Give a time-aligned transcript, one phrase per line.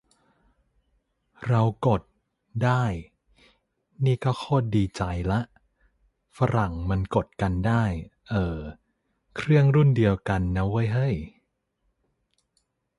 [1.47, 2.01] เรากด
[2.63, 2.83] ได้
[4.05, 5.39] นี่ก็โคตรดีใจละ
[6.37, 7.83] ฝรั่งมันกดกันได้
[8.29, 8.59] เอ่อ
[9.37, 11.15] เครื่องรุ่นเดียวกันนะเว้ยเฮ้ย